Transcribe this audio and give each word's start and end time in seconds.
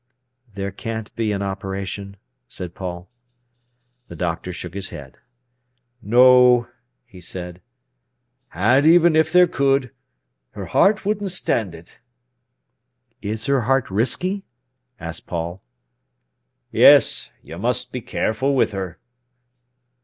"There 0.55 0.71
can't 0.71 1.15
be 1.15 1.31
an 1.31 1.43
operation?" 1.43 2.17
said 2.47 2.73
Paul. 2.73 3.07
The 4.07 4.15
doctor 4.15 4.51
shook 4.51 4.73
his 4.73 4.89
head. 4.89 5.17
"No," 6.01 6.67
he 7.05 7.21
said; 7.21 7.61
"and 8.51 8.83
even 8.83 9.15
if 9.15 9.31
there 9.31 9.45
could, 9.45 9.91
her 10.53 10.65
heart 10.65 11.05
wouldn't 11.05 11.29
stand 11.29 11.75
it." 11.75 11.99
"Is 13.21 13.45
her 13.45 13.61
heart 13.61 13.91
risky?" 13.91 14.43
asked 14.99 15.27
Paul. 15.27 15.61
"Yes; 16.71 17.31
you 17.43 17.59
must 17.59 17.91
be 17.91 18.01
careful 18.01 18.55
with 18.55 18.71
her." 18.71 18.97